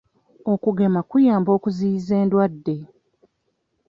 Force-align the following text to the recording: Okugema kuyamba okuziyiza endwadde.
Okugema 0.53 0.99
kuyamba 1.09 1.49
okuziyiza 1.57 2.13
endwadde. 2.23 2.77